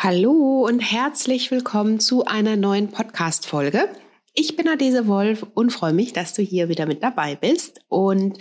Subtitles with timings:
[0.00, 3.88] Hallo und herzlich willkommen zu einer neuen Podcast-Folge.
[4.32, 7.80] Ich bin Adese Wolf und freue mich, dass du hier wieder mit dabei bist.
[7.88, 8.38] Und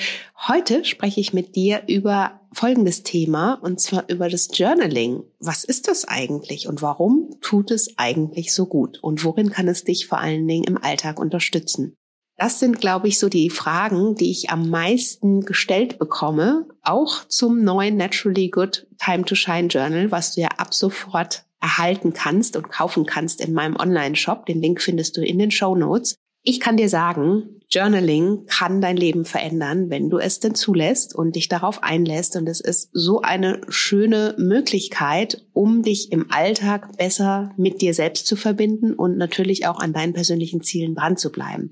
[0.48, 5.24] heute spreche ich mit dir über folgendes Thema und zwar über das Journaling.
[5.40, 9.00] Was ist das eigentlich und warum tut es eigentlich so gut?
[9.02, 11.96] Und worin kann es dich vor allen Dingen im Alltag unterstützen?
[12.38, 17.64] Das sind, glaube ich, so die Fragen, die ich am meisten gestellt bekomme, auch zum
[17.64, 22.70] neuen Naturally Good Time to Shine Journal, was du ja ab sofort erhalten kannst und
[22.70, 24.46] kaufen kannst in meinem Online-Shop.
[24.46, 26.16] Den Link findest du in den Show Notes.
[26.44, 31.36] Ich kann dir sagen, Journaling kann dein Leben verändern, wenn du es denn zulässt und
[31.36, 32.38] dich darauf einlässt.
[32.38, 38.28] Und es ist so eine schöne Möglichkeit, um dich im Alltag besser mit dir selbst
[38.28, 41.72] zu verbinden und natürlich auch an deinen persönlichen Zielen dran zu bleiben.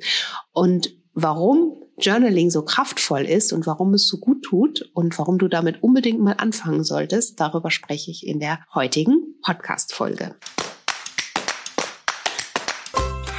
[0.52, 5.48] Und warum Journaling so kraftvoll ist und warum es so gut tut und warum du
[5.48, 10.36] damit unbedingt mal anfangen solltest, darüber spreche ich in der heutigen Podcast-Folge.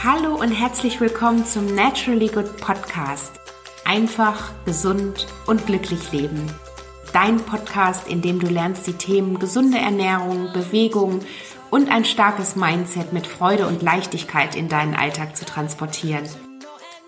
[0.03, 3.33] Hallo und herzlich willkommen zum Naturally Good Podcast.
[3.85, 6.51] Einfach, gesund und glücklich leben.
[7.13, 11.21] Dein Podcast, in dem du lernst, die Themen gesunde Ernährung, Bewegung
[11.71, 16.25] und ein starkes Mindset mit Freude und Leichtigkeit in deinen Alltag zu transportieren.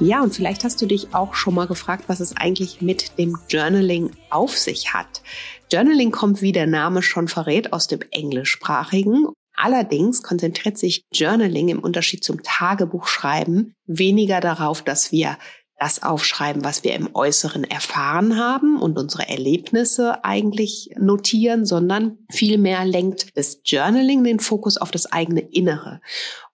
[0.00, 3.36] Ja, und vielleicht hast du dich auch schon mal gefragt, was es eigentlich mit dem
[3.48, 5.22] Journaling auf sich hat.
[5.72, 9.26] Journaling kommt, wie der Name schon verrät, aus dem Englischsprachigen.
[9.56, 15.36] Allerdings konzentriert sich Journaling im Unterschied zum Tagebuchschreiben weniger darauf, dass wir
[15.80, 22.84] das aufschreiben, was wir im Äußeren erfahren haben und unsere Erlebnisse eigentlich notieren, sondern vielmehr
[22.84, 26.00] lenkt das Journaling den Fokus auf das eigene Innere.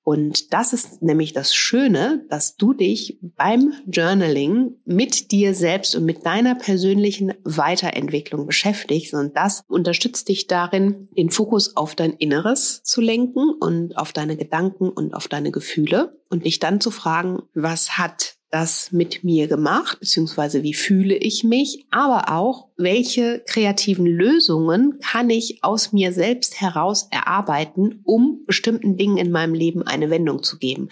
[0.05, 6.05] Und das ist nämlich das Schöne, dass du dich beim Journaling mit dir selbst und
[6.05, 9.15] mit deiner persönlichen Weiterentwicklung beschäftigst.
[9.15, 14.37] Und das unterstützt dich darin, den Fokus auf dein Inneres zu lenken und auf deine
[14.37, 19.49] Gedanken und auf deine Gefühle und dich dann zu fragen, was hat das mit mir
[19.49, 26.13] gemacht, beziehungsweise wie fühle ich mich, aber auch, welche kreativen Lösungen kann ich aus mir
[26.13, 30.89] selbst heraus erarbeiten, um bestimmten Dingen in meinem Leben eine Wendung zu geben.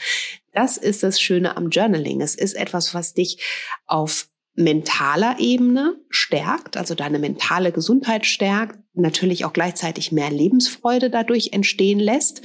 [0.52, 2.20] Das ist das Schöne am Journaling.
[2.20, 3.40] Es ist etwas, was dich
[3.86, 11.50] auf mentaler Ebene stärkt, also deine mentale Gesundheit stärkt, natürlich auch gleichzeitig mehr Lebensfreude dadurch
[11.53, 12.42] entstehen lässt,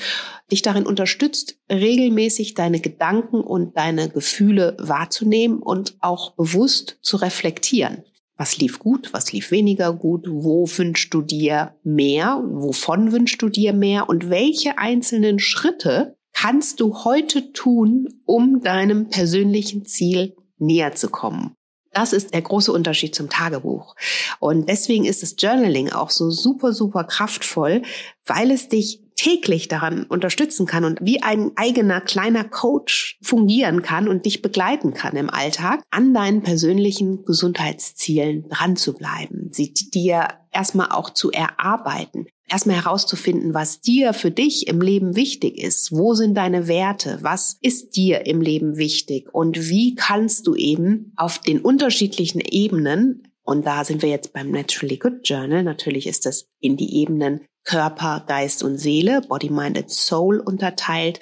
[0.52, 8.04] dich darin unterstützt, regelmäßig deine Gedanken und deine Gefühle wahrzunehmen und auch bewusst zu reflektieren.
[8.38, 13.50] Was lief gut, was lief weniger gut, wo wünschst du dir mehr, wovon wünschst du
[13.50, 20.94] dir mehr und welche einzelnen Schritte kannst du heute tun, um deinem persönlichen Ziel näher
[20.94, 21.56] zu kommen.
[21.98, 23.96] Das ist der große Unterschied zum Tagebuch.
[24.38, 27.82] Und deswegen ist das Journaling auch so super, super kraftvoll,
[28.24, 34.08] weil es dich täglich daran unterstützen kann und wie ein eigener kleiner Coach fungieren kann
[34.08, 40.30] und dich begleiten kann im Alltag, an deinen persönlichen Gesundheitszielen dran zu bleiben, sie dir
[40.52, 45.92] erstmal auch zu erarbeiten erstmal herauszufinden, was dir für dich im Leben wichtig ist.
[45.92, 47.20] Wo sind deine Werte?
[47.22, 49.34] Was ist dir im Leben wichtig?
[49.34, 54.52] Und wie kannst du eben auf den unterschiedlichen Ebenen, und da sind wir jetzt beim
[54.52, 59.78] Naturally Good Journal, natürlich ist das in die Ebenen Körper, Geist und Seele, Body, Mind
[59.78, 61.22] and Soul unterteilt.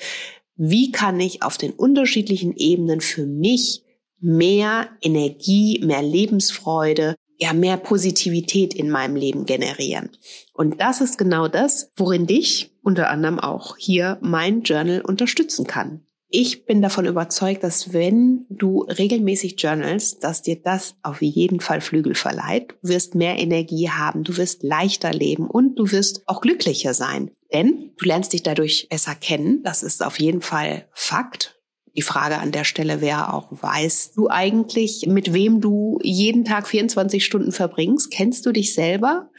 [0.55, 3.83] Wie kann ich auf den unterschiedlichen Ebenen für mich
[4.19, 10.09] mehr Energie, mehr Lebensfreude, ja mehr Positivität in meinem Leben generieren.
[10.53, 16.07] Und das ist genau das, worin dich unter anderem auch hier mein Journal unterstützen kann.
[16.37, 21.79] Ich bin davon überzeugt, dass wenn du regelmäßig journalst, dass dir das auf jeden Fall
[21.79, 22.75] Flügel verleiht.
[22.81, 27.31] Du wirst mehr Energie haben, du wirst leichter leben und du wirst auch glücklicher sein.
[27.53, 29.63] Denn du lernst dich dadurch besser kennen.
[29.63, 31.57] Das ist auf jeden Fall Fakt.
[31.95, 36.67] Die Frage an der Stelle wäre auch, weißt du eigentlich, mit wem du jeden Tag
[36.67, 38.11] 24 Stunden verbringst?
[38.11, 39.29] Kennst du dich selber?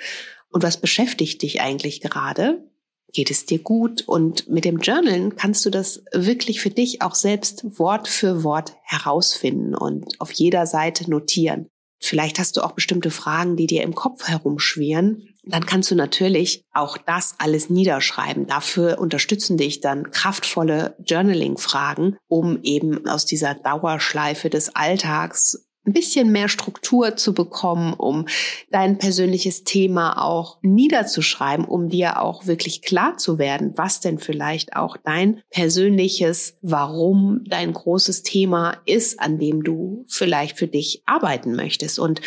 [0.49, 2.65] Und was beschäftigt dich eigentlich gerade?
[3.13, 4.05] Geht es dir gut?
[4.07, 8.75] Und mit dem Journalen kannst du das wirklich für dich auch selbst Wort für Wort
[8.83, 11.69] herausfinden und auf jeder Seite notieren.
[11.99, 16.65] Vielleicht hast du auch bestimmte Fragen, die dir im Kopf herumschwirren dann kannst du natürlich
[16.73, 18.47] auch das alles niederschreiben.
[18.47, 26.33] Dafür unterstützen dich dann kraftvolle Journaling-Fragen, um eben aus dieser Dauerschleife des Alltags ein bisschen
[26.33, 28.27] mehr Struktur zu bekommen, um
[28.71, 34.75] dein persönliches Thema auch niederzuschreiben, um dir auch wirklich klar zu werden, was denn vielleicht
[34.77, 41.55] auch dein persönliches Warum, dein großes Thema ist, an dem du vielleicht für dich arbeiten
[41.55, 41.99] möchtest.
[41.99, 42.21] Und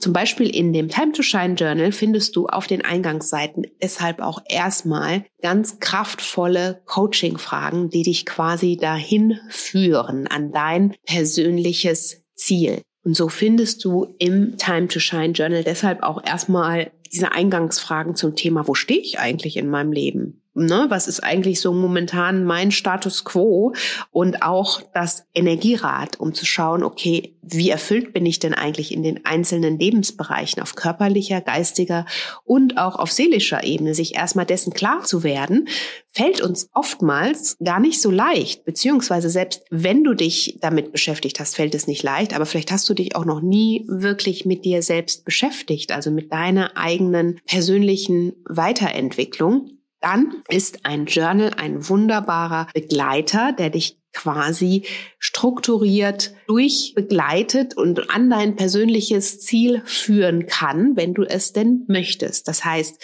[0.00, 4.40] zum Beispiel in dem Time to Shine Journal findest du auf den Eingangsseiten deshalb auch
[4.48, 12.82] erstmal ganz kraftvolle Coaching-Fragen, die dich quasi dahin führen an dein persönliches Ziel.
[13.04, 18.36] Und so findest du im Time to Shine Journal deshalb auch erstmal diese Eingangsfragen zum
[18.36, 20.42] Thema, wo stehe ich eigentlich in meinem Leben?
[20.54, 23.74] Ne, was ist eigentlich so momentan mein Status quo?
[24.10, 29.02] Und auch das Energierad, um zu schauen, okay, wie erfüllt bin ich denn eigentlich in
[29.02, 32.04] den einzelnen Lebensbereichen auf körperlicher, geistiger
[32.44, 35.68] und auch auf seelischer Ebene, sich erstmal dessen klar zu werden,
[36.08, 41.56] fällt uns oftmals gar nicht so leicht, beziehungsweise selbst wenn du dich damit beschäftigt hast,
[41.56, 44.82] fällt es nicht leicht, aber vielleicht hast du dich auch noch nie wirklich mit dir
[44.82, 53.52] selbst beschäftigt, also mit deiner eigenen persönlichen Weiterentwicklung dann ist ein Journal ein wunderbarer Begleiter,
[53.52, 54.84] der dich quasi
[55.18, 62.48] strukturiert durchbegleitet und an dein persönliches Ziel führen kann, wenn du es denn möchtest.
[62.48, 63.00] Das heißt,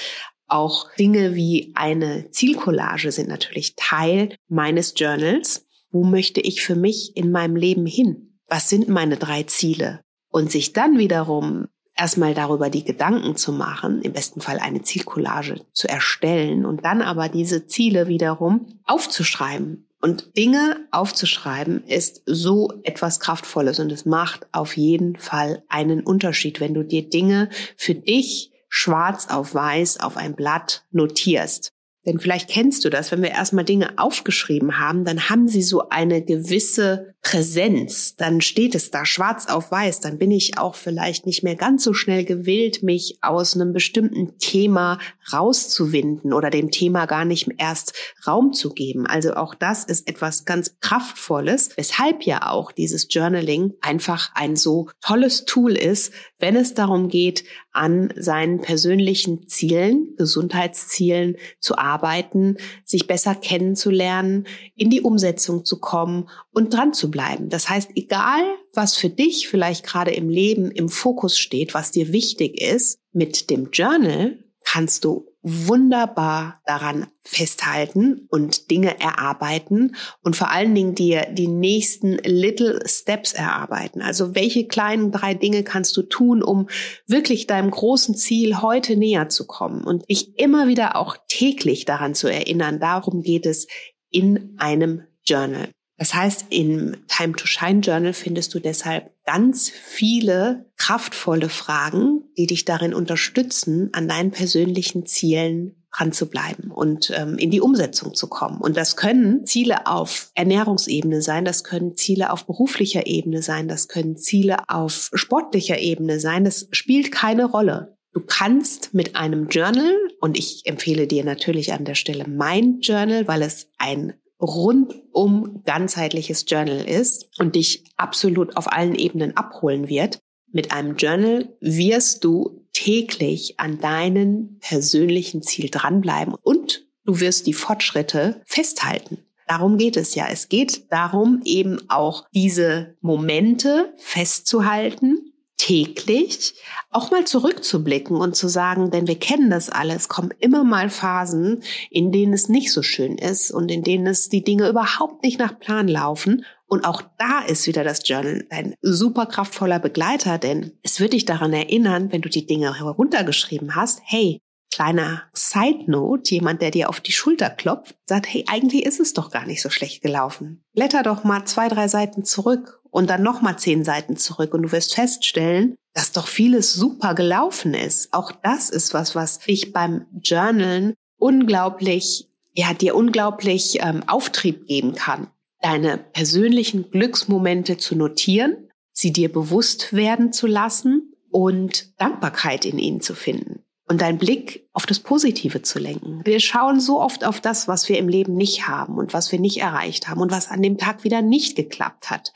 [0.46, 5.66] auch Dinge wie eine Zielcollage sind natürlich Teil meines Journals.
[5.90, 8.38] Wo möchte ich für mich in meinem Leben hin?
[8.46, 10.00] Was sind meine drei Ziele?
[10.28, 15.60] Und sich dann wiederum erstmal darüber die Gedanken zu machen, im besten Fall eine Zielcollage
[15.72, 19.88] zu erstellen und dann aber diese Ziele wiederum aufzuschreiben.
[20.00, 26.60] Und Dinge aufzuschreiben ist so etwas Kraftvolles und es macht auf jeden Fall einen Unterschied,
[26.60, 31.72] wenn du dir Dinge für dich schwarz auf weiß auf ein Blatt notierst.
[32.04, 35.88] Denn vielleicht kennst du das, wenn wir erstmal Dinge aufgeschrieben haben, dann haben sie so
[35.88, 38.16] eine gewisse Präsenz.
[38.16, 40.00] Dann steht es da schwarz auf weiß.
[40.00, 44.38] Dann bin ich auch vielleicht nicht mehr ganz so schnell gewillt, mich aus einem bestimmten
[44.38, 44.98] Thema
[45.32, 47.94] rauszuwinden oder dem Thema gar nicht erst
[48.26, 49.06] Raum zu geben.
[49.06, 54.90] Also auch das ist etwas ganz Kraftvolles, weshalb ja auch dieses Journaling einfach ein so
[55.00, 63.06] tolles Tool ist, wenn es darum geht, an seinen persönlichen Zielen, Gesundheitszielen zu arbeiten, sich
[63.06, 67.48] besser kennenzulernen, in die Umsetzung zu kommen und dran zu bleiben.
[67.48, 68.42] Das heißt, egal
[68.72, 73.50] was für dich vielleicht gerade im Leben im Fokus steht, was dir wichtig ist, mit
[73.50, 81.26] dem Journal kannst du wunderbar daran festhalten und Dinge erarbeiten und vor allen Dingen dir
[81.30, 84.00] die nächsten Little Steps erarbeiten.
[84.00, 86.68] Also welche kleinen drei Dinge kannst du tun, um
[87.06, 92.14] wirklich deinem großen Ziel heute näher zu kommen und dich immer wieder auch täglich daran
[92.14, 92.80] zu erinnern.
[92.80, 93.66] Darum geht es
[94.10, 95.73] in einem Journal.
[95.96, 102.46] Das heißt, im Time to Shine Journal findest du deshalb ganz viele kraftvolle Fragen, die
[102.46, 108.14] dich darin unterstützen, an deinen persönlichen Zielen dran zu bleiben und ähm, in die Umsetzung
[108.14, 108.60] zu kommen.
[108.60, 113.86] Und das können Ziele auf Ernährungsebene sein, das können Ziele auf beruflicher Ebene sein, das
[113.86, 116.44] können Ziele auf sportlicher Ebene sein.
[116.44, 117.96] Das spielt keine Rolle.
[118.12, 123.28] Du kannst mit einem Journal, und ich empfehle dir natürlich an der Stelle mein Journal,
[123.28, 124.14] weil es ein
[124.44, 130.20] rundum ganzheitliches Journal ist und dich absolut auf allen Ebenen abholen wird.
[130.52, 137.54] Mit einem Journal wirst du täglich an deinen persönlichen Ziel dranbleiben und du wirst die
[137.54, 139.18] Fortschritte festhalten.
[139.46, 140.26] Darum geht es ja.
[140.30, 145.23] Es geht darum, eben auch diese Momente festzuhalten
[145.56, 146.54] täglich
[146.90, 151.62] auch mal zurückzublicken und zu sagen, denn wir kennen das alles, kommen immer mal Phasen,
[151.90, 155.38] in denen es nicht so schön ist und in denen es die Dinge überhaupt nicht
[155.38, 156.44] nach Plan laufen.
[156.66, 161.24] Und auch da ist wieder das Journal ein super kraftvoller Begleiter, denn es wird dich
[161.24, 164.40] daran erinnern, wenn du die Dinge heruntergeschrieben hast, hey,
[164.74, 169.12] kleiner Side Note, jemand, der dir auf die Schulter klopft, sagt, hey, eigentlich ist es
[169.12, 170.64] doch gar nicht so schlecht gelaufen.
[170.74, 174.72] Blätter doch mal zwei, drei Seiten zurück und dann nochmal zehn Seiten zurück und du
[174.72, 178.14] wirst feststellen, dass doch vieles super gelaufen ist.
[178.14, 184.94] Auch das ist was, was dich beim Journalen unglaublich, ja, dir unglaublich ähm, Auftrieb geben
[184.94, 185.26] kann.
[185.60, 193.00] Deine persönlichen Glücksmomente zu notieren, sie dir bewusst werden zu lassen und Dankbarkeit in ihnen
[193.00, 193.63] zu finden.
[193.86, 196.22] Und deinen Blick auf das Positive zu lenken.
[196.24, 199.38] Wir schauen so oft auf das, was wir im Leben nicht haben und was wir
[199.38, 202.32] nicht erreicht haben und was an dem Tag wieder nicht geklappt hat.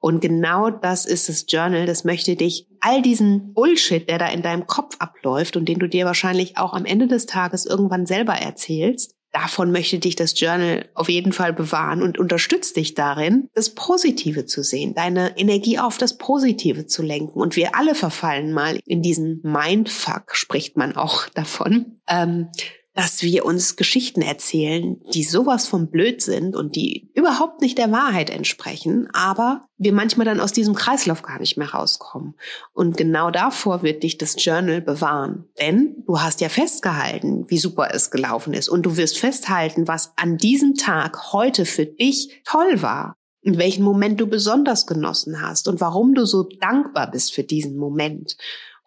[0.00, 1.86] Und genau das ist das Journal.
[1.86, 5.88] Das möchte dich all diesen Bullshit, der da in deinem Kopf abläuft und den du
[5.88, 10.88] dir wahrscheinlich auch am Ende des Tages irgendwann selber erzählst, Davon möchte dich das Journal
[10.94, 15.98] auf jeden Fall bewahren und unterstützt dich darin, das Positive zu sehen, deine Energie auf
[15.98, 17.40] das Positive zu lenken.
[17.40, 22.00] Und wir alle verfallen mal in diesen Mindfuck, spricht man auch davon.
[22.08, 22.48] Ähm,
[22.94, 27.92] dass wir uns Geschichten erzählen, die sowas von blöd sind und die überhaupt nicht der
[27.92, 32.34] Wahrheit entsprechen, aber wir manchmal dann aus diesem Kreislauf gar nicht mehr rauskommen.
[32.72, 35.48] Und genau davor wird dich das Journal bewahren.
[35.60, 38.68] Denn du hast ja festgehalten, wie super es gelaufen ist.
[38.68, 43.14] Und du wirst festhalten, was an diesem Tag heute für dich toll war.
[43.42, 47.78] In welchen Moment du besonders genossen hast und warum du so dankbar bist für diesen
[47.78, 48.36] Moment.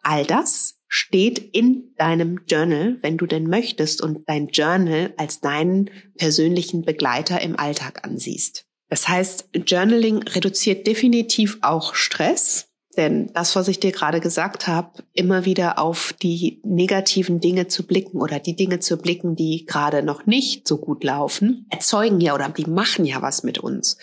[0.03, 5.89] All das steht in deinem Journal, wenn du denn möchtest und dein Journal als deinen
[6.17, 8.67] persönlichen Begleiter im Alltag ansiehst.
[8.89, 15.03] Das heißt, Journaling reduziert definitiv auch Stress, denn das, was ich dir gerade gesagt habe,
[15.13, 20.03] immer wieder auf die negativen Dinge zu blicken oder die Dinge zu blicken, die gerade
[20.03, 23.97] noch nicht so gut laufen, erzeugen ja oder die machen ja was mit uns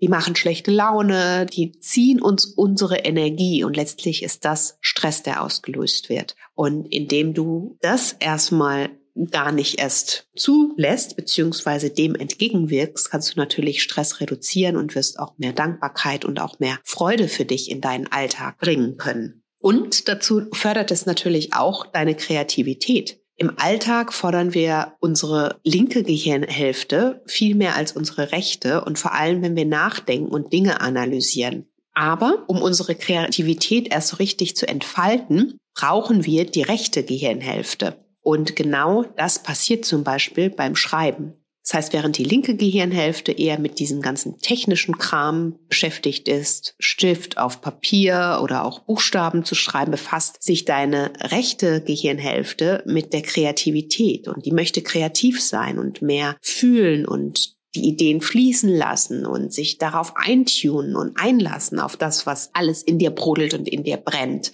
[0.00, 5.42] die machen schlechte Laune, die ziehen uns unsere Energie und letztlich ist das Stress, der
[5.42, 6.36] ausgelöst wird.
[6.54, 8.90] Und indem du das erstmal
[9.30, 15.38] gar nicht erst zulässt, beziehungsweise dem entgegenwirkst, kannst du natürlich Stress reduzieren und wirst auch
[15.38, 19.42] mehr Dankbarkeit und auch mehr Freude für dich in deinen Alltag bringen können.
[19.58, 23.20] Und dazu fördert es natürlich auch deine Kreativität.
[23.38, 29.42] Im Alltag fordern wir unsere linke Gehirnhälfte viel mehr als unsere rechte und vor allem,
[29.42, 31.66] wenn wir nachdenken und Dinge analysieren.
[31.92, 38.04] Aber um unsere Kreativität erst so richtig zu entfalten, brauchen wir die rechte Gehirnhälfte.
[38.22, 41.34] Und genau das passiert zum Beispiel beim Schreiben.
[41.66, 47.38] Das heißt, während die linke Gehirnhälfte eher mit diesem ganzen technischen Kram beschäftigt ist, Stift
[47.38, 54.28] auf Papier oder auch Buchstaben zu schreiben, befasst sich deine rechte Gehirnhälfte mit der Kreativität
[54.28, 59.76] und die möchte kreativ sein und mehr fühlen und die Ideen fließen lassen und sich
[59.78, 64.52] darauf eintunen und einlassen auf das, was alles in dir brodelt und in dir brennt.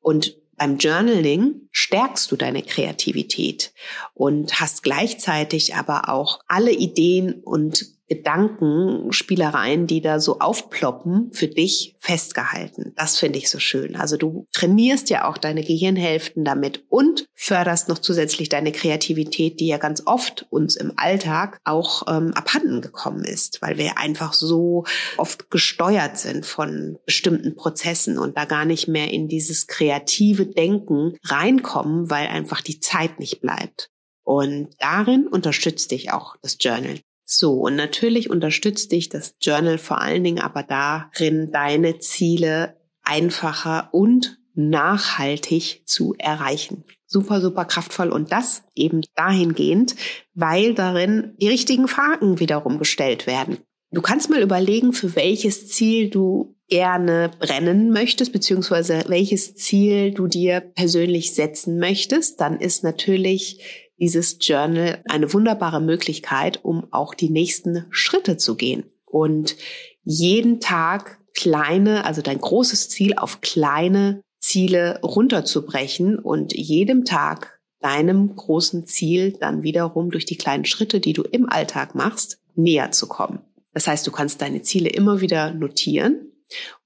[0.00, 3.72] Und beim Journaling stärkst du deine Kreativität
[4.14, 11.94] und hast gleichzeitig aber auch alle Ideen und Gedankenspielereien, die da so aufploppen, für dich
[11.98, 12.92] festgehalten.
[12.96, 13.96] Das finde ich so schön.
[13.96, 19.66] Also du trainierst ja auch deine Gehirnhälften damit und förderst noch zusätzlich deine Kreativität, die
[19.66, 24.84] ja ganz oft uns im Alltag auch ähm, abhanden gekommen ist, weil wir einfach so
[25.16, 31.16] oft gesteuert sind von bestimmten Prozessen und da gar nicht mehr in dieses kreative Denken
[31.24, 33.90] reinkommen, weil einfach die Zeit nicht bleibt.
[34.24, 37.00] Und darin unterstützt dich auch das Journal.
[37.30, 43.90] So, und natürlich unterstützt dich das Journal vor allen Dingen aber darin, deine Ziele einfacher
[43.92, 46.84] und nachhaltig zu erreichen.
[47.06, 49.94] Super, super kraftvoll und das eben dahingehend,
[50.32, 53.58] weil darin die richtigen Fragen wiederum gestellt werden.
[53.90, 60.28] Du kannst mal überlegen, für welches Ziel du gerne brennen möchtest, beziehungsweise welches Ziel du
[60.28, 62.40] dir persönlich setzen möchtest.
[62.40, 68.84] Dann ist natürlich dieses Journal eine wunderbare Möglichkeit, um auch die nächsten Schritte zu gehen
[69.04, 69.56] und
[70.02, 78.34] jeden Tag kleine, also dein großes Ziel auf kleine Ziele runterzubrechen und jedem Tag deinem
[78.34, 83.06] großen Ziel dann wiederum durch die kleinen Schritte, die du im Alltag machst, näher zu
[83.06, 83.40] kommen.
[83.72, 86.32] Das heißt, du kannst deine Ziele immer wieder notieren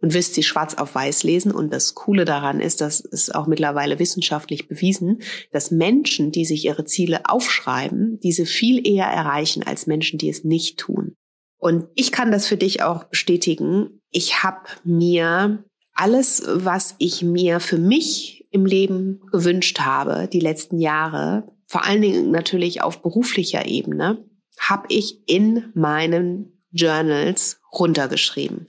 [0.01, 1.53] und wirst sie schwarz auf weiß lesen.
[1.53, 6.65] Und das Coole daran ist, das ist auch mittlerweile wissenschaftlich bewiesen, dass Menschen, die sich
[6.65, 11.15] ihre Ziele aufschreiben, diese viel eher erreichen als Menschen, die es nicht tun.
[11.59, 14.01] Und ich kann das für dich auch bestätigen.
[14.11, 15.65] Ich habe mir
[15.95, 22.03] alles, was ich mir für mich im Leben gewünscht habe, die letzten Jahre, vor allen
[22.03, 24.25] Dingen natürlich auf beruflicher Ebene,
[24.59, 28.69] habe ich in meinen Journals runtergeschrieben.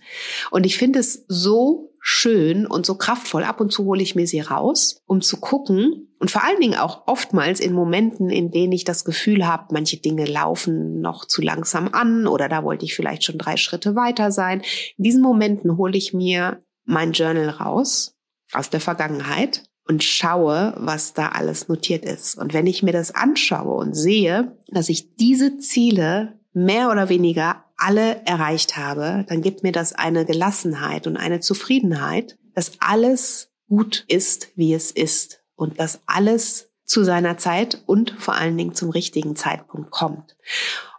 [0.52, 3.44] Und ich finde es so schön und so kraftvoll.
[3.44, 6.76] Ab und zu hole ich mir sie raus, um zu gucken und vor allen Dingen
[6.78, 11.42] auch oftmals in Momenten, in denen ich das Gefühl habe, manche Dinge laufen noch zu
[11.42, 14.62] langsam an oder da wollte ich vielleicht schon drei Schritte weiter sein.
[14.98, 18.16] In diesen Momenten hole ich mir mein Journal raus
[18.52, 22.38] aus der Vergangenheit und schaue, was da alles notiert ist.
[22.38, 27.63] Und wenn ich mir das anschaue und sehe, dass ich diese Ziele mehr oder weniger
[27.78, 34.06] alle erreicht habe, dann gibt mir das eine Gelassenheit und eine Zufriedenheit, dass alles gut
[34.08, 38.90] ist, wie es ist und dass alles zu seiner Zeit und vor allen Dingen zum
[38.90, 40.36] richtigen Zeitpunkt kommt.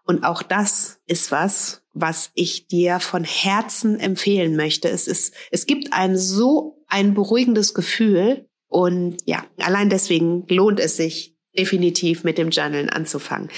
[0.04, 4.88] Und auch das ist was, was ich dir von Herzen empfehlen möchte.
[4.88, 10.97] Es ist, es gibt ein so ein beruhigendes Gefühl und ja, allein deswegen lohnt es
[10.97, 13.49] sich definitiv mit dem Journalen anzufangen.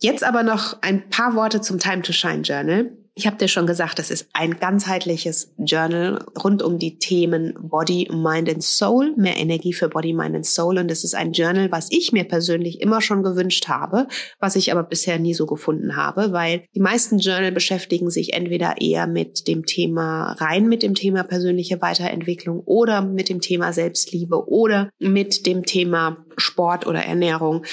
[0.00, 2.92] Jetzt aber noch ein paar Worte zum Time to Shine Journal.
[3.18, 8.10] Ich habe dir schon gesagt, das ist ein ganzheitliches Journal rund um die Themen Body,
[8.12, 10.76] Mind and Soul, mehr Energie für Body, Mind and Soul.
[10.76, 14.06] Und es ist ein Journal, was ich mir persönlich immer schon gewünscht habe,
[14.38, 18.82] was ich aber bisher nie so gefunden habe, weil die meisten Journal beschäftigen sich entweder
[18.82, 24.46] eher mit dem Thema rein mit dem Thema persönliche Weiterentwicklung oder mit dem Thema Selbstliebe
[24.46, 27.64] oder mit dem Thema Sport oder Ernährung.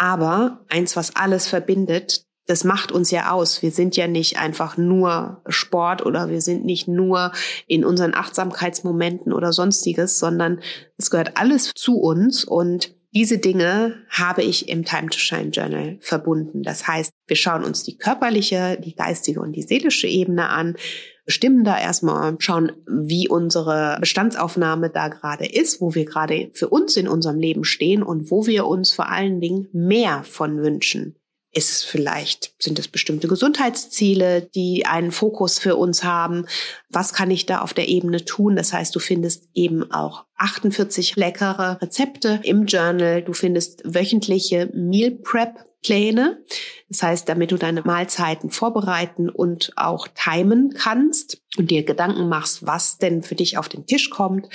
[0.00, 3.60] Aber eins, was alles verbindet, das macht uns ja aus.
[3.60, 7.32] Wir sind ja nicht einfach nur Sport oder wir sind nicht nur
[7.66, 10.60] in unseren Achtsamkeitsmomenten oder sonstiges, sondern
[10.96, 15.98] es gehört alles zu uns und diese Dinge habe ich im Time to Shine Journal
[16.00, 16.62] verbunden.
[16.62, 20.76] Das heißt, wir schauen uns die körperliche, die geistige und die seelische Ebene an,
[21.24, 26.96] bestimmen da erstmal, schauen, wie unsere Bestandsaufnahme da gerade ist, wo wir gerade für uns
[26.96, 31.16] in unserem Leben stehen und wo wir uns vor allen Dingen mehr von wünschen.
[31.52, 36.46] Ist es vielleicht, sind es bestimmte Gesundheitsziele, die einen Fokus für uns haben?
[36.90, 38.54] Was kann ich da auf der Ebene tun?
[38.54, 43.22] Das heißt, du findest eben auch 48 leckere Rezepte im Journal.
[43.22, 46.44] Du findest wöchentliche Meal Prep Pläne.
[46.88, 52.66] Das heißt, damit du deine Mahlzeiten vorbereiten und auch timen kannst und dir Gedanken machst,
[52.66, 54.48] was denn für dich auf den Tisch kommt.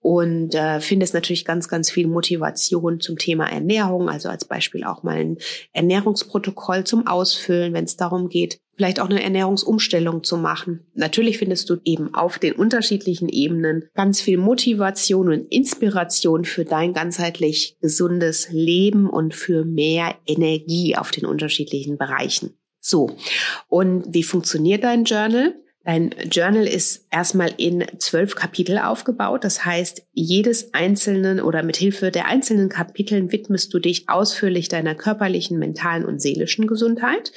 [0.00, 4.08] Und äh, findest natürlich ganz, ganz viel Motivation zum Thema Ernährung.
[4.08, 5.38] Also als Beispiel auch mal ein
[5.72, 10.86] Ernährungsprotokoll zum Ausfüllen, wenn es darum geht, vielleicht auch eine Ernährungsumstellung zu machen.
[10.94, 16.92] Natürlich findest du eben auf den unterschiedlichen Ebenen ganz viel Motivation und Inspiration für dein
[16.92, 22.56] ganzheitlich gesundes Leben und für mehr Energie auf den unterschiedlichen Bereichen.
[22.80, 23.16] So,
[23.68, 25.54] und wie funktioniert dein Journal?
[25.86, 29.44] Dein Journal ist erstmal in zwölf Kapitel aufgebaut.
[29.44, 34.96] Das heißt, jedes einzelnen oder mit Hilfe der einzelnen Kapiteln widmest du dich ausführlich deiner
[34.96, 37.32] körperlichen, mentalen und seelischen Gesundheit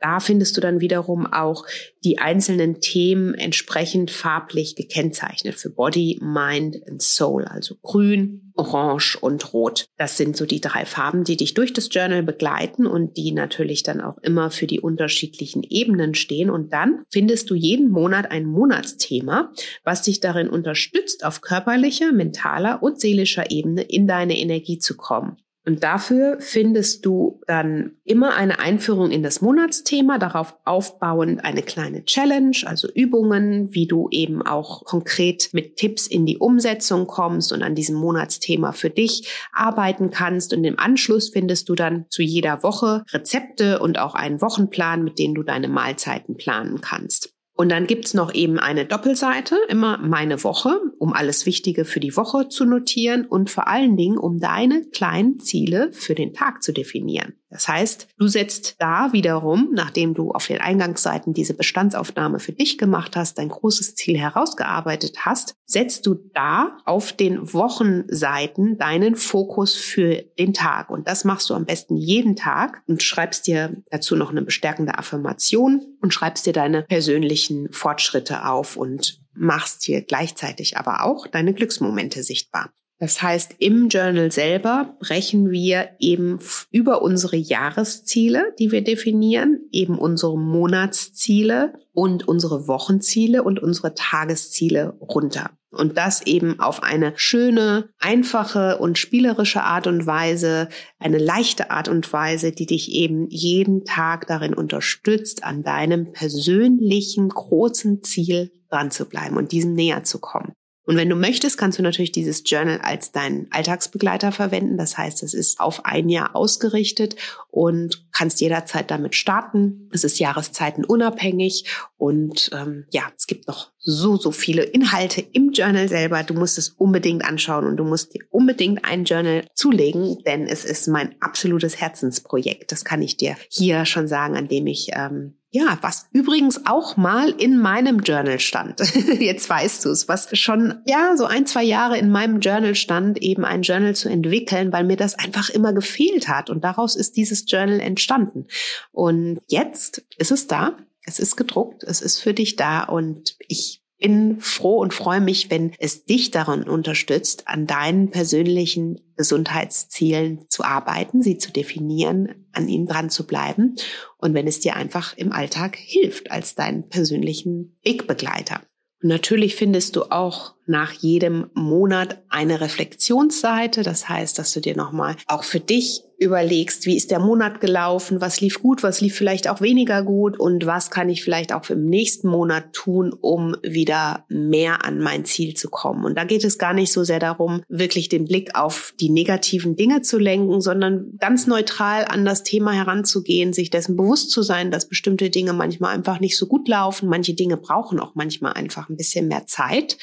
[0.00, 1.66] da findest du dann wiederum auch
[2.04, 9.52] die einzelnen Themen entsprechend farblich gekennzeichnet für Body, Mind and Soul, also grün, orange und
[9.52, 9.86] rot.
[9.96, 13.82] Das sind so die drei Farben, die dich durch das Journal begleiten und die natürlich
[13.82, 16.50] dann auch immer für die unterschiedlichen Ebenen stehen.
[16.50, 19.52] Und dann findest du jeden Monat ein Monatsthema,
[19.84, 25.36] was dich darin unterstützt, auf körperlicher, mentaler und seelischer Ebene in deine Energie zu kommen.
[25.66, 32.04] Und dafür findest du dann immer eine Einführung in das Monatsthema, darauf aufbauend eine kleine
[32.06, 37.62] Challenge, also Übungen, wie du eben auch konkret mit Tipps in die Umsetzung kommst und
[37.62, 40.54] an diesem Monatsthema für dich arbeiten kannst.
[40.54, 45.18] Und im Anschluss findest du dann zu jeder Woche Rezepte und auch einen Wochenplan, mit
[45.18, 47.34] denen du deine Mahlzeiten planen kannst.
[47.60, 52.14] Und dann gibt's noch eben eine Doppelseite, immer meine Woche, um alles Wichtige für die
[52.14, 56.72] Woche zu notieren und vor allen Dingen, um deine kleinen Ziele für den Tag zu
[56.72, 57.32] definieren.
[57.48, 62.76] Das heißt, du setzt da wiederum, nachdem du auf den Eingangsseiten diese Bestandsaufnahme für dich
[62.76, 69.76] gemacht hast, dein großes Ziel herausgearbeitet hast, setzt du da auf den Wochenseiten deinen Fokus
[69.76, 70.90] für den Tag.
[70.90, 74.98] Und das machst du am besten jeden Tag und schreibst dir dazu noch eine bestärkende
[74.98, 81.54] Affirmation und schreibst dir deine persönlichen Fortschritte auf und machst hier gleichzeitig aber auch deine
[81.54, 82.72] Glücksmomente sichtbar.
[83.00, 86.38] Das heißt, im Journal selber brechen wir eben
[86.70, 94.98] über unsere Jahresziele, die wir definieren, eben unsere Monatsziele und unsere Wochenziele und unsere Tagesziele
[95.00, 95.50] runter.
[95.70, 101.88] Und das eben auf eine schöne, einfache und spielerische Art und Weise, eine leichte Art
[101.88, 108.90] und Weise, die dich eben jeden Tag darin unterstützt, an deinem persönlichen großen Ziel dran
[108.90, 110.52] zu bleiben und diesem näher zu kommen.
[110.90, 114.76] Und wenn du möchtest, kannst du natürlich dieses Journal als deinen Alltagsbegleiter verwenden.
[114.76, 117.14] Das heißt, es ist auf ein Jahr ausgerichtet
[117.48, 119.88] und kannst jederzeit damit starten.
[119.92, 125.52] Es ist Jahreszeiten unabhängig und ähm, ja, es gibt noch so, so viele Inhalte im
[125.52, 126.24] Journal selber.
[126.24, 130.64] Du musst es unbedingt anschauen und du musst dir unbedingt ein Journal zulegen, denn es
[130.64, 132.72] ist mein absolutes Herzensprojekt.
[132.72, 136.96] Das kann ich dir hier schon sagen, an dem ich ähm, ja, was übrigens auch
[136.96, 138.80] mal in meinem Journal stand.
[139.18, 143.20] Jetzt weißt du es, was schon, ja, so ein, zwei Jahre in meinem Journal stand,
[143.20, 146.50] eben ein Journal zu entwickeln, weil mir das einfach immer gefehlt hat.
[146.50, 148.46] Und daraus ist dieses Journal entstanden.
[148.92, 150.76] Und jetzt ist es da.
[151.04, 151.82] Es ist gedruckt.
[151.82, 152.84] Es ist für dich da.
[152.84, 159.00] Und ich bin froh und freue mich, wenn es dich daran unterstützt, an deinen persönlichen
[159.16, 163.76] Gesundheitszielen zu arbeiten, sie zu definieren, an ihnen dran zu bleiben
[164.18, 168.62] und wenn es dir einfach im Alltag hilft als deinen persönlichen Wegbegleiter.
[169.02, 173.82] Und natürlich findest du auch nach jedem Monat eine Reflexionsseite.
[173.82, 178.20] Das heißt, dass du dir nochmal auch für dich überlegst, wie ist der Monat gelaufen,
[178.20, 181.68] was lief gut, was lief vielleicht auch weniger gut und was kann ich vielleicht auch
[181.70, 186.04] im nächsten Monat tun, um wieder mehr an mein Ziel zu kommen.
[186.04, 189.76] Und da geht es gar nicht so sehr darum, wirklich den Blick auf die negativen
[189.76, 194.70] Dinge zu lenken, sondern ganz neutral an das Thema heranzugehen, sich dessen bewusst zu sein,
[194.70, 197.08] dass bestimmte Dinge manchmal einfach nicht so gut laufen.
[197.08, 199.96] Manche Dinge brauchen auch manchmal einfach ein bisschen mehr Zeit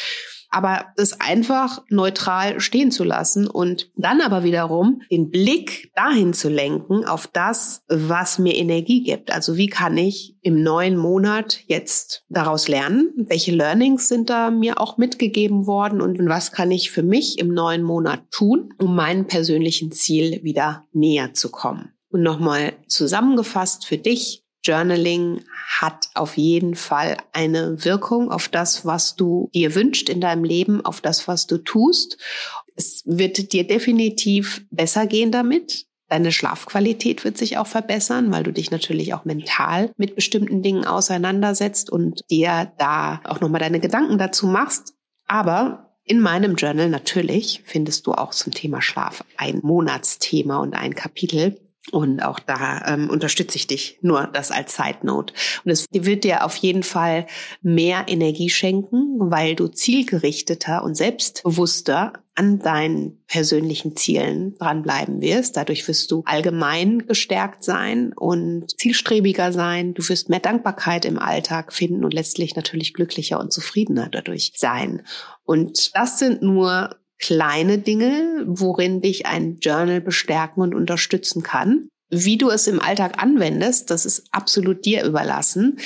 [0.49, 6.49] aber das einfach neutral stehen zu lassen und dann aber wiederum den Blick dahin zu
[6.49, 9.31] lenken auf das, was mir Energie gibt.
[9.31, 13.11] Also wie kann ich im neuen Monat jetzt daraus lernen?
[13.15, 17.53] Welche Learnings sind da mir auch mitgegeben worden und was kann ich für mich im
[17.53, 21.93] neuen Monat tun, um meinem persönlichen Ziel wieder näher zu kommen?
[22.09, 25.41] Und nochmal zusammengefasst für dich, Journaling
[25.79, 30.83] hat auf jeden Fall eine Wirkung auf das, was du dir wünschst in deinem Leben,
[30.83, 32.17] auf das, was du tust.
[32.75, 35.85] Es wird dir definitiv besser gehen damit.
[36.09, 40.85] Deine Schlafqualität wird sich auch verbessern, weil du dich natürlich auch mental mit bestimmten Dingen
[40.85, 44.93] auseinandersetzt und dir da auch nochmal deine Gedanken dazu machst.
[45.27, 50.95] Aber in meinem Journal natürlich findest du auch zum Thema Schlaf ein Monatsthema und ein
[50.95, 51.59] Kapitel.
[51.91, 55.33] Und auch da ähm, unterstütze ich dich, nur das als Side Note.
[55.63, 57.27] Und es wird dir auf jeden Fall
[57.61, 65.57] mehr Energie schenken, weil du zielgerichteter und selbstbewusster an deinen persönlichen Zielen dranbleiben wirst.
[65.57, 69.95] Dadurch wirst du allgemein gestärkt sein und zielstrebiger sein.
[69.95, 75.01] Du wirst mehr Dankbarkeit im Alltag finden und letztlich natürlich glücklicher und zufriedener dadurch sein.
[75.45, 81.89] Und das sind nur kleine Dinge, worin dich ein Journal bestärken und unterstützen kann.
[82.09, 85.79] Wie du es im Alltag anwendest, das ist absolut dir überlassen.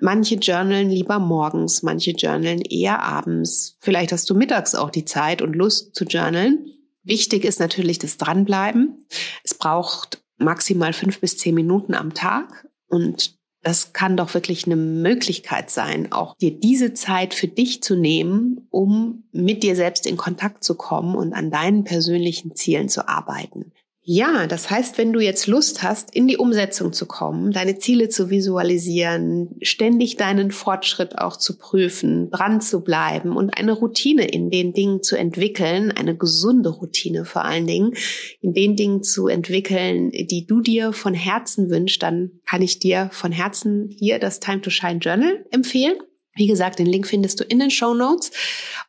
[0.00, 3.76] Manche journalen lieber morgens, manche journalen eher abends.
[3.80, 6.66] Vielleicht hast du mittags auch die Zeit und Lust zu journalen.
[7.04, 9.06] Wichtig ist natürlich das Dranbleiben.
[9.44, 14.76] Es braucht maximal fünf bis zehn Minuten am Tag und das kann doch wirklich eine
[14.76, 20.16] Möglichkeit sein, auch dir diese Zeit für dich zu nehmen, um mit dir selbst in
[20.16, 23.72] Kontakt zu kommen und an deinen persönlichen Zielen zu arbeiten.
[24.04, 28.08] Ja, das heißt, wenn du jetzt Lust hast, in die Umsetzung zu kommen, deine Ziele
[28.08, 34.50] zu visualisieren, ständig deinen Fortschritt auch zu prüfen, dran zu bleiben und eine Routine in
[34.50, 37.94] den Dingen zu entwickeln, eine gesunde Routine vor allen Dingen,
[38.40, 43.08] in den Dingen zu entwickeln, die du dir von Herzen wünschst, dann kann ich dir
[43.12, 45.94] von Herzen hier das Time to Shine Journal empfehlen.
[46.34, 48.30] Wie gesagt, den Link findest du in den Show Notes.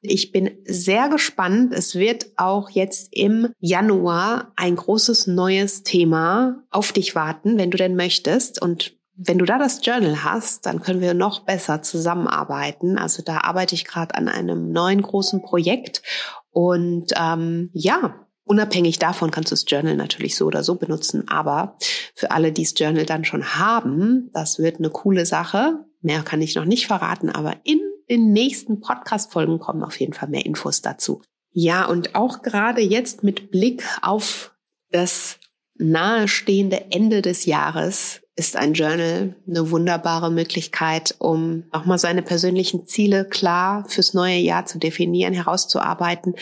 [0.01, 1.73] Ich bin sehr gespannt.
[1.73, 7.77] Es wird auch jetzt im Januar ein großes neues Thema auf dich warten, wenn du
[7.77, 8.61] denn möchtest.
[8.61, 12.97] Und wenn du da das Journal hast, dann können wir noch besser zusammenarbeiten.
[12.97, 16.01] Also da arbeite ich gerade an einem neuen großen Projekt.
[16.51, 21.77] Und ähm, ja, Unabhängig davon kannst du das Journal natürlich so oder so benutzen, aber
[22.13, 25.85] für alle, die das Journal dann schon haben, das wird eine coole Sache.
[26.03, 30.29] Mehr kann ich noch nicht verraten, aber in den nächsten Podcast-Folgen kommen auf jeden Fall
[30.29, 31.21] mehr Infos dazu.
[31.51, 34.53] Ja, und auch gerade jetzt mit Blick auf
[34.91, 35.39] das
[35.75, 43.25] nahestehende Ende des Jahres ist ein Journal eine wunderbare Möglichkeit, um nochmal seine persönlichen Ziele
[43.25, 46.35] klar fürs neue Jahr zu definieren, herauszuarbeiten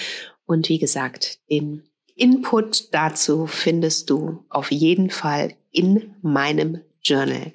[0.45, 1.83] und wie gesagt, den
[2.15, 7.51] Input dazu findest du auf jeden Fall in meinem Journal.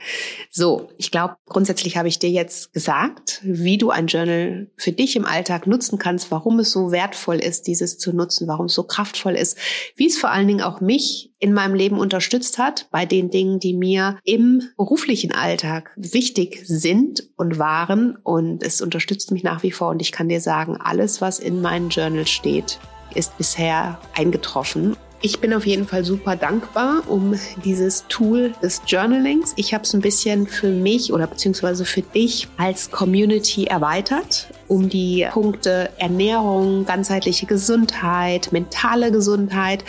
[0.51, 5.15] So, ich glaube, grundsätzlich habe ich dir jetzt gesagt, wie du ein Journal für dich
[5.17, 8.83] im Alltag nutzen kannst, warum es so wertvoll ist, dieses zu nutzen, warum es so
[8.83, 9.57] kraftvoll ist,
[9.95, 13.61] wie es vor allen Dingen auch mich in meinem Leben unterstützt hat bei den Dingen,
[13.61, 18.17] die mir im beruflichen Alltag wichtig sind und waren.
[18.23, 19.91] Und es unterstützt mich nach wie vor.
[19.91, 22.79] Und ich kann dir sagen, alles, was in meinem Journal steht,
[23.15, 24.97] ist bisher eingetroffen.
[25.23, 29.55] Ich bin auf jeden Fall super dankbar um dieses Tool des Journalings.
[29.57, 34.91] Ich habe es ein bisschen für mich oder beziehungsweise für dich als Community erweitert, um
[34.91, 39.85] die Punkte Ernährung, ganzheitliche Gesundheit, mentale Gesundheit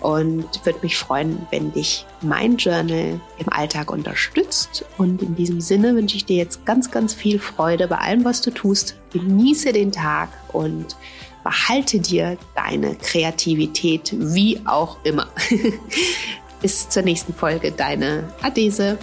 [0.00, 4.84] und würde mich freuen, wenn dich mein Journal im Alltag unterstützt.
[4.98, 8.40] Und in diesem Sinne wünsche ich dir jetzt ganz, ganz viel Freude bei allem, was
[8.40, 8.96] du tust.
[9.12, 10.96] Genieße den Tag und
[11.44, 15.28] behalte dir deine Kreativität wie auch immer.
[16.60, 18.98] Bis zur nächsten Folge, deine Adese.